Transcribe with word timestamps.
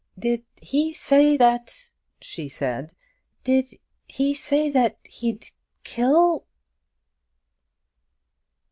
"Did 0.17 0.41
he 0.59 0.93
say 0.95 1.37
that" 1.37 1.91
she 2.21 2.49
said, 2.49 2.91
"did 3.43 3.69
he 4.07 4.33
say 4.33 4.67
that 4.71 4.97
he'd 5.03 5.45
kill 5.83 6.47